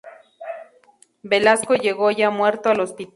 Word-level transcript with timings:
Velasco 1.21 1.75
llegó 1.75 2.09
ya 2.09 2.31
muerto 2.31 2.69
al 2.69 2.79
hospital. 2.79 3.09